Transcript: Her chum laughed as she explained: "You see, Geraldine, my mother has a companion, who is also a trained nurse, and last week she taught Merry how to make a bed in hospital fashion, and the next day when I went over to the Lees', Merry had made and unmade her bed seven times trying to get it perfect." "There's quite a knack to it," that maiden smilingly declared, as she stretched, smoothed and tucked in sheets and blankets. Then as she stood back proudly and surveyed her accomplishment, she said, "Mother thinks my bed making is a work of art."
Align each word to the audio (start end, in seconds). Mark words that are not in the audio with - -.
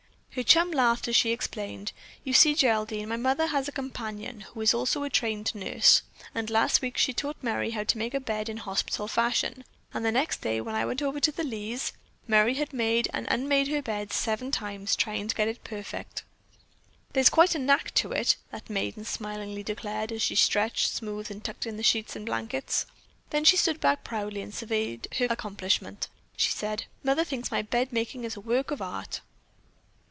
Her 0.35 0.43
chum 0.43 0.71
laughed 0.71 1.09
as 1.09 1.17
she 1.17 1.33
explained: 1.33 1.91
"You 2.23 2.31
see, 2.31 2.55
Geraldine, 2.55 3.09
my 3.09 3.17
mother 3.17 3.47
has 3.47 3.67
a 3.67 3.71
companion, 3.73 4.39
who 4.39 4.61
is 4.61 4.73
also 4.73 5.03
a 5.03 5.09
trained 5.09 5.53
nurse, 5.53 6.03
and 6.33 6.49
last 6.49 6.81
week 6.81 6.97
she 6.97 7.11
taught 7.13 7.35
Merry 7.41 7.71
how 7.71 7.83
to 7.83 7.97
make 7.97 8.13
a 8.13 8.19
bed 8.21 8.47
in 8.47 8.55
hospital 8.55 9.09
fashion, 9.09 9.65
and 9.93 10.05
the 10.05 10.09
next 10.13 10.39
day 10.39 10.61
when 10.61 10.73
I 10.73 10.85
went 10.85 11.01
over 11.01 11.19
to 11.19 11.33
the 11.33 11.43
Lees', 11.43 11.91
Merry 12.27 12.53
had 12.53 12.71
made 12.71 13.09
and 13.11 13.27
unmade 13.29 13.67
her 13.67 13.81
bed 13.81 14.13
seven 14.13 14.51
times 14.51 14.95
trying 14.95 15.27
to 15.27 15.35
get 15.35 15.49
it 15.49 15.65
perfect." 15.65 16.23
"There's 17.11 17.29
quite 17.29 17.53
a 17.53 17.59
knack 17.59 17.93
to 17.95 18.13
it," 18.13 18.37
that 18.51 18.69
maiden 18.69 19.03
smilingly 19.03 19.63
declared, 19.63 20.13
as 20.13 20.21
she 20.21 20.35
stretched, 20.35 20.91
smoothed 20.91 21.29
and 21.29 21.43
tucked 21.43 21.65
in 21.67 21.81
sheets 21.83 22.15
and 22.15 22.25
blankets. 22.25 22.85
Then 23.31 23.41
as 23.41 23.49
she 23.49 23.57
stood 23.57 23.81
back 23.81 24.05
proudly 24.05 24.39
and 24.41 24.55
surveyed 24.55 25.09
her 25.17 25.27
accomplishment, 25.29 26.07
she 26.37 26.51
said, 26.51 26.85
"Mother 27.03 27.25
thinks 27.25 27.51
my 27.51 27.61
bed 27.61 27.91
making 27.91 28.23
is 28.23 28.37
a 28.37 28.39
work 28.41 28.71
of 28.71 28.81
art." 28.81 29.19